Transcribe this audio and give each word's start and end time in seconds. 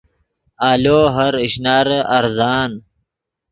آلو 0.69 0.99
ہر 1.15 1.33
اشنارے 1.45 1.99
ارزان 2.17 2.71